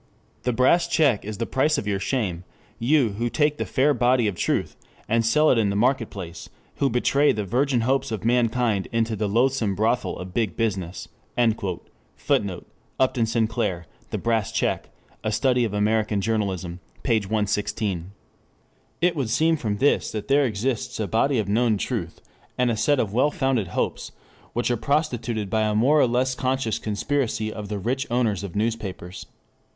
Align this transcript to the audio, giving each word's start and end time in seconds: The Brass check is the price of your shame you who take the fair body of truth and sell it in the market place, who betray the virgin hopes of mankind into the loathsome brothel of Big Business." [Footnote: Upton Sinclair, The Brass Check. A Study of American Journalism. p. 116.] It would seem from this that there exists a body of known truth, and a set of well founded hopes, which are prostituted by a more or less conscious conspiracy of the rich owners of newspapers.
The 0.41 0.51
Brass 0.51 0.87
check 0.87 1.23
is 1.23 1.37
the 1.37 1.45
price 1.45 1.77
of 1.77 1.85
your 1.85 1.99
shame 1.99 2.43
you 2.79 3.09
who 3.19 3.29
take 3.29 3.57
the 3.59 3.67
fair 3.67 3.93
body 3.93 4.25
of 4.27 4.33
truth 4.35 4.75
and 5.07 5.23
sell 5.23 5.51
it 5.51 5.59
in 5.59 5.69
the 5.69 5.75
market 5.75 6.09
place, 6.09 6.49
who 6.77 6.89
betray 6.89 7.31
the 7.31 7.45
virgin 7.45 7.81
hopes 7.81 8.11
of 8.11 8.25
mankind 8.25 8.87
into 8.91 9.15
the 9.15 9.29
loathsome 9.29 9.75
brothel 9.75 10.17
of 10.17 10.33
Big 10.33 10.57
Business." 10.57 11.07
[Footnote: 12.17 12.67
Upton 12.99 13.27
Sinclair, 13.27 13.85
The 14.09 14.17
Brass 14.17 14.51
Check. 14.51 14.89
A 15.23 15.31
Study 15.31 15.63
of 15.65 15.71
American 15.71 16.19
Journalism. 16.19 16.79
p. 17.03 17.19
116.] 17.19 18.09
It 19.01 19.15
would 19.15 19.29
seem 19.29 19.55
from 19.55 19.77
this 19.77 20.11
that 20.11 20.27
there 20.27 20.45
exists 20.45 20.99
a 20.99 21.07
body 21.07 21.37
of 21.37 21.47
known 21.47 21.77
truth, 21.77 22.21
and 22.57 22.71
a 22.71 22.75
set 22.75 22.99
of 22.99 23.13
well 23.13 23.29
founded 23.29 23.67
hopes, 23.67 24.11
which 24.53 24.71
are 24.71 24.77
prostituted 24.77 25.47
by 25.51 25.61
a 25.61 25.75
more 25.75 25.99
or 25.99 26.07
less 26.07 26.33
conscious 26.33 26.79
conspiracy 26.79 27.53
of 27.53 27.69
the 27.69 27.77
rich 27.77 28.07
owners 28.09 28.43
of 28.43 28.55
newspapers. 28.55 29.27